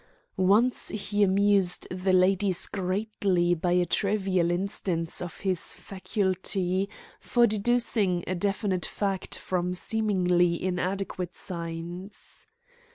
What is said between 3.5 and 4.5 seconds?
by a trivial